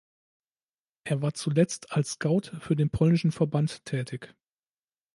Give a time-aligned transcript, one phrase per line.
[1.03, 4.33] Er war zuletzt als Scout für den polnischen Verband tätig.